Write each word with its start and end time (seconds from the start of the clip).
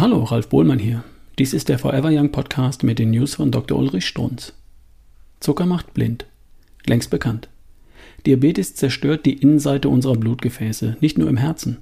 Hallo, 0.00 0.22
Ralf 0.22 0.48
Bohlmann 0.48 0.78
hier. 0.78 1.02
Dies 1.40 1.52
ist 1.52 1.68
der 1.68 1.76
Forever 1.76 2.10
Young 2.12 2.30
Podcast 2.30 2.84
mit 2.84 3.00
den 3.00 3.10
News 3.10 3.34
von 3.34 3.50
Dr. 3.50 3.76
Ulrich 3.76 4.06
Strunz. 4.06 4.52
Zucker 5.40 5.66
macht 5.66 5.92
blind. 5.92 6.24
Längst 6.86 7.10
bekannt. 7.10 7.48
Diabetes 8.24 8.76
zerstört 8.76 9.26
die 9.26 9.32
Innenseite 9.32 9.88
unserer 9.88 10.14
Blutgefäße, 10.14 10.98
nicht 11.00 11.18
nur 11.18 11.28
im 11.28 11.36
Herzen. 11.36 11.78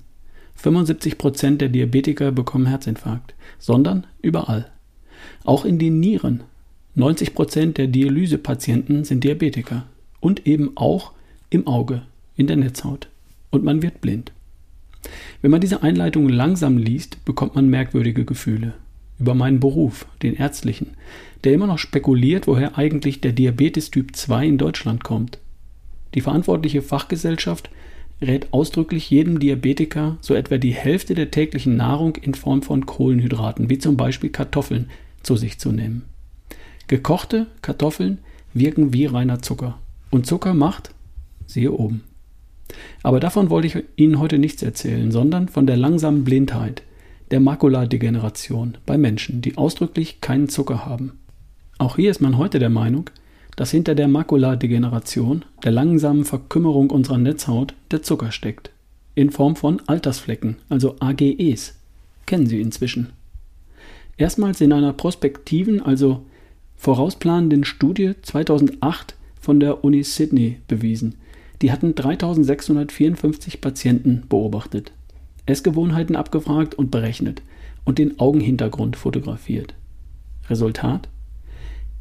75% 0.59 1.59
der 1.59 1.69
Diabetiker 1.69 2.33
bekommen 2.33 2.65
Herzinfarkt, 2.65 3.35
sondern 3.59 4.07
überall. 4.23 4.71
Auch 5.45 5.67
in 5.67 5.79
den 5.79 6.01
Nieren. 6.01 6.43
90% 6.97 7.75
der 7.75 7.87
Dialysepatienten 7.87 9.05
sind 9.05 9.25
Diabetiker. 9.25 9.85
Und 10.21 10.47
eben 10.47 10.75
auch 10.75 11.13
im 11.51 11.67
Auge, 11.67 12.01
in 12.35 12.47
der 12.47 12.57
Netzhaut. 12.57 13.09
Und 13.51 13.63
man 13.63 13.83
wird 13.83 14.01
blind. 14.01 14.33
Wenn 15.43 15.51
man 15.51 15.61
diese 15.61 15.83
Einleitung 15.83 16.29
langsam 16.29 16.79
liest, 16.79 17.25
bekommt 17.25 17.55
man 17.55 17.69
merkwürdige 17.69 18.25
Gefühle. 18.25 18.75
Über 19.19 19.35
meinen 19.35 19.61
Beruf, 19.61 20.07
den 20.23 20.35
ärztlichen, 20.35 20.89
der 21.45 21.55
immer 21.55 21.67
noch 21.67 21.79
spekuliert, 21.79 22.47
woher 22.47 22.77
eigentlich 22.77 23.21
der 23.21 23.33
Diabetes 23.33 23.91
Typ 23.91 24.15
2 24.15 24.47
in 24.47 24.59
Deutschland 24.59 25.05
kommt. 25.05 25.39
Die 26.15 26.21
verantwortliche 26.21 26.83
Fachgesellschaft 26.83 27.71
rät 28.21 28.53
ausdrücklich 28.53 29.11
jedem 29.11 29.39
Diabetiker 29.39 30.17
so 30.21 30.35
etwa 30.35 30.59
die 30.59 30.73
Hälfte 30.73 31.15
der 31.15 31.31
täglichen 31.31 31.77
Nahrung 31.77 32.17
in 32.17 32.35
Form 32.35 32.63
von 32.63 32.87
Kohlenhydraten, 32.87 33.69
wie 33.69 33.79
zum 33.79 33.97
Beispiel 33.97 34.31
Kartoffeln, 34.31 34.89
zu 35.23 35.37
sich 35.37 35.59
zu 35.59 35.73
nehmen. 35.73 36.05
Gekochte 36.89 37.47
Kartoffeln 37.63 38.19
wirken 38.55 38.93
wie 38.93 39.07
reiner 39.07 39.43
Zucker. 39.43 39.79
Und 40.11 40.27
Zucker 40.27 40.55
macht, 40.55 40.95
siehe 41.47 41.73
oben. 41.73 42.05
Aber 43.03 43.21
davon 43.21 43.51
wollte 43.51 43.69
ich 43.69 43.85
Ihnen 43.97 44.19
heute 44.19 44.39
nichts 44.39 44.63
erzählen, 44.63 45.11
sondern 45.11 45.49
von 45.49 45.67
der 45.67 45.77
langsamen 45.77 46.25
Blindheit, 46.25 46.83
der 47.31 47.41
Makuladegeneration 47.41 48.79
bei 48.87 48.99
Menschen, 48.99 49.41
die 49.43 49.57
ausdrücklich 49.57 50.21
keinen 50.21 50.49
Zucker 50.49 50.87
haben. 50.87 51.19
Auch 51.79 51.97
hier 51.97 52.11
ist 52.11 52.21
man 52.21 52.39
heute 52.39 52.59
der 52.59 52.71
Meinung, 52.71 53.11
dass 53.57 53.71
hinter 53.71 53.95
der 53.95 54.09
Makuladegeneration, 54.09 55.45
der 55.65 55.73
langsamen 55.73 56.25
Verkümmerung 56.25 56.91
unserer 56.91 57.19
Netzhaut, 57.19 57.75
der 57.91 58.03
Zucker 58.03 58.31
steckt. 58.31 58.71
In 59.15 59.31
Form 59.31 59.57
von 59.57 59.81
Altersflecken, 59.87 60.57
also 60.69 60.97
AGEs. 61.01 61.75
Kennen 62.27 62.47
Sie 62.47 62.61
inzwischen. 62.61 63.11
Erstmals 64.19 64.61
in 64.61 64.73
einer 64.73 64.93
prospektiven, 64.93 65.81
also 65.83 66.23
vorausplanenden 66.77 67.65
Studie 67.65 68.13
2008 68.21 69.15
von 69.41 69.61
der 69.61 69.85
Uni 69.85 70.03
Sydney 70.03 70.59
bewiesen. 70.69 71.17
Die 71.63 71.73
hatten 71.73 71.95
3654 71.95 73.61
Patienten 73.61 74.25
beobachtet, 74.29 74.93
Essgewohnheiten 75.47 76.17
abgefragt 76.17 76.75
und 76.75 76.91
berechnet 76.91 77.43
und 77.85 77.99
den 77.99 78.19
Augenhintergrund 78.19 78.97
fotografiert. 78.97 79.75
Resultat? 80.51 81.09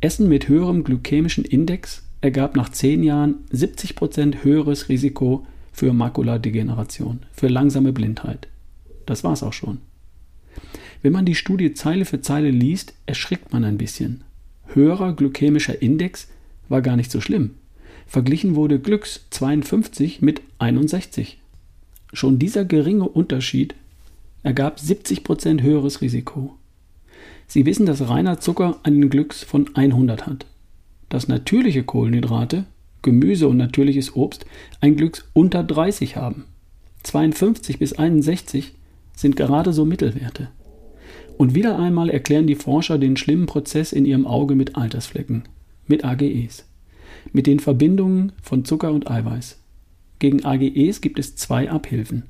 Essen 0.01 0.27
mit 0.27 0.47
höherem 0.47 0.83
glykämischen 0.83 1.45
Index 1.45 2.03
ergab 2.21 2.55
nach 2.55 2.69
10 2.69 3.03
Jahren 3.03 3.35
70% 3.53 4.43
höheres 4.43 4.89
Risiko 4.89 5.45
für 5.71 5.93
Makuladegeneration, 5.93 7.19
für 7.31 7.47
langsame 7.47 7.93
Blindheit. 7.93 8.47
Das 9.05 9.23
war's 9.23 9.43
auch 9.43 9.53
schon. 9.53 9.79
Wenn 11.01 11.13
man 11.13 11.25
die 11.25 11.35
Studie 11.35 11.73
Zeile 11.73 12.05
für 12.05 12.21
Zeile 12.21 12.49
liest, 12.49 12.93
erschrickt 13.05 13.53
man 13.53 13.63
ein 13.63 13.77
bisschen. 13.77 14.23
Höherer 14.67 15.13
glykämischer 15.13 15.81
Index 15.81 16.27
war 16.67 16.81
gar 16.81 16.95
nicht 16.95 17.11
so 17.11 17.21
schlimm. 17.21 17.51
Verglichen 18.07 18.55
wurde 18.55 18.79
Glücks 18.79 19.25
52 19.31 20.21
mit 20.21 20.41
61. 20.59 21.39
Schon 22.13 22.39
dieser 22.39 22.65
geringe 22.65 23.07
Unterschied 23.07 23.75
ergab 24.43 24.77
70% 24.77 25.61
höheres 25.61 26.01
Risiko. 26.01 26.55
Sie 27.47 27.65
wissen, 27.65 27.85
dass 27.85 28.07
reiner 28.07 28.39
Zucker 28.39 28.79
einen 28.83 29.09
Glücks 29.09 29.43
von 29.43 29.75
100 29.75 30.25
hat. 30.25 30.45
Dass 31.09 31.27
natürliche 31.27 31.83
Kohlenhydrate, 31.83 32.65
Gemüse 33.01 33.47
und 33.47 33.57
natürliches 33.57 34.15
Obst 34.15 34.45
ein 34.81 34.95
Glücks 34.95 35.25
unter 35.33 35.63
30 35.63 36.15
haben. 36.15 36.45
52 37.03 37.77
bis 37.77 37.93
61 37.93 38.73
sind 39.15 39.35
gerade 39.35 39.73
so 39.73 39.85
Mittelwerte. 39.85 40.49
Und 41.37 41.53
wieder 41.53 41.77
einmal 41.77 42.09
erklären 42.09 42.47
die 42.47 42.55
Forscher 42.55 42.97
den 42.97 43.17
schlimmen 43.17 43.45
Prozess 43.45 43.91
in 43.91 44.05
ihrem 44.05 44.25
Auge 44.25 44.55
mit 44.55 44.75
Altersflecken, 44.75 45.43
mit 45.87 46.03
AGEs, 46.03 46.65
mit 47.33 47.47
den 47.47 47.59
Verbindungen 47.59 48.31
von 48.41 48.65
Zucker 48.65 48.91
und 48.91 49.09
Eiweiß. 49.09 49.59
Gegen 50.19 50.45
AGEs 50.45 51.01
gibt 51.01 51.19
es 51.19 51.35
zwei 51.35 51.69
Abhilfen. 51.69 52.23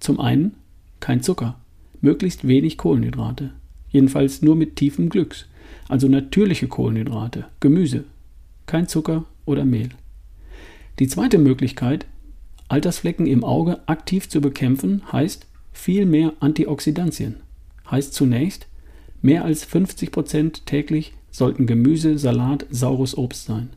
Zum 0.00 0.20
einen 0.20 0.54
kein 1.00 1.22
Zucker, 1.22 1.58
möglichst 2.00 2.46
wenig 2.46 2.78
Kohlenhydrate 2.78 3.52
jedenfalls 3.92 4.42
nur 4.42 4.56
mit 4.56 4.76
tiefem 4.76 5.08
Glücks, 5.08 5.46
also 5.88 6.08
natürliche 6.08 6.66
Kohlenhydrate, 6.66 7.44
Gemüse, 7.60 8.04
kein 8.66 8.88
Zucker 8.88 9.26
oder 9.44 9.64
Mehl. 9.64 9.90
Die 10.98 11.06
zweite 11.06 11.38
Möglichkeit, 11.38 12.06
Altersflecken 12.68 13.26
im 13.26 13.44
Auge 13.44 13.86
aktiv 13.86 14.28
zu 14.28 14.40
bekämpfen, 14.40 15.02
heißt 15.12 15.46
viel 15.72 16.06
mehr 16.06 16.32
Antioxidantien. 16.40 17.36
Heißt 17.90 18.14
zunächst, 18.14 18.66
mehr 19.20 19.44
als 19.44 19.64
50 19.64 20.10
Prozent 20.10 20.66
täglich 20.66 21.12
sollten 21.30 21.66
Gemüse, 21.66 22.18
Salat, 22.18 22.66
saures 22.70 23.16
Obst 23.16 23.44
sein. 23.44 23.70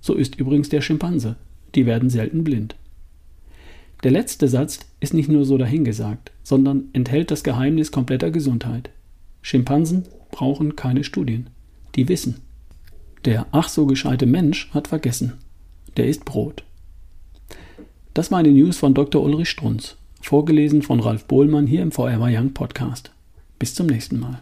So 0.00 0.14
ist 0.14 0.36
übrigens 0.36 0.68
der 0.68 0.80
Schimpanse. 0.80 1.36
Die 1.74 1.86
werden 1.86 2.10
selten 2.10 2.44
blind. 2.44 2.76
Der 4.02 4.10
letzte 4.10 4.48
Satz 4.48 4.80
ist 5.00 5.12
nicht 5.12 5.28
nur 5.28 5.44
so 5.44 5.58
dahingesagt, 5.58 6.32
sondern 6.42 6.84
enthält 6.92 7.30
das 7.30 7.44
Geheimnis 7.44 7.92
kompletter 7.92 8.30
Gesundheit. 8.30 8.90
Schimpansen 9.42 10.04
brauchen 10.30 10.74
keine 10.74 11.04
Studien. 11.04 11.48
Die 11.94 12.08
wissen. 12.08 12.36
Der 13.24 13.46
ach 13.52 13.68
so 13.68 13.86
gescheite 13.86 14.26
Mensch 14.26 14.70
hat 14.72 14.88
vergessen. 14.88 15.34
Der 15.96 16.06
isst 16.06 16.24
Brot. 16.24 16.64
Das 18.14 18.30
war 18.30 18.38
eine 18.38 18.50
News 18.50 18.78
von 18.78 18.94
Dr. 18.94 19.22
Ulrich 19.22 19.50
Strunz, 19.50 19.96
vorgelesen 20.22 20.82
von 20.82 21.00
Ralf 21.00 21.26
Bohlmann 21.26 21.66
hier 21.66 21.82
im 21.82 21.92
Forever 21.92 22.28
Young 22.30 22.54
Podcast. 22.54 23.10
Bis 23.58 23.74
zum 23.74 23.86
nächsten 23.86 24.18
Mal. 24.18 24.40